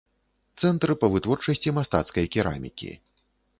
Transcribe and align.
Цэнтр 0.63 0.93
па 1.03 1.09
вытворчасці 1.17 1.75
мастацкай 1.81 2.25
керамікі. 2.37 2.93